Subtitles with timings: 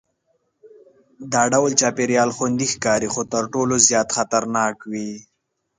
[1.33, 5.11] دا ډول چاپېریال خوندي ښکاري خو تر ټولو زیات خطرناک وي.